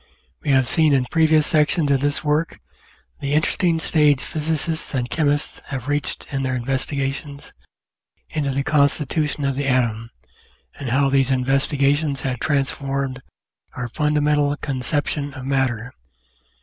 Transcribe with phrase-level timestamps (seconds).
[0.41, 2.59] We have seen in previous sections of this work
[3.19, 7.53] the interesting stage Physicists and Chemists have reached in their investigations
[8.27, 10.09] into the constitution of the atom,
[10.79, 13.21] and how these investigations have transformed
[13.75, 15.93] our fundamental conception of matter.